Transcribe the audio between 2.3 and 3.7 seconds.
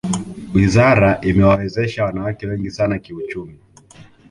wengi sana kiuchumi